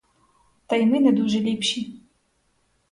Та 0.67 0.75
й 0.75 0.85
ми 0.85 0.99
не 0.99 1.11
дуже 1.11 1.39
ліпші. 1.39 2.01